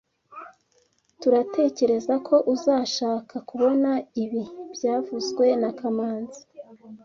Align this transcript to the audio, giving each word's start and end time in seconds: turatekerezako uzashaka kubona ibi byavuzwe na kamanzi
turatekerezako 1.21 2.35
uzashaka 2.53 3.35
kubona 3.49 3.91
ibi 4.23 4.43
byavuzwe 4.73 5.45
na 5.61 5.71
kamanzi 5.79 6.41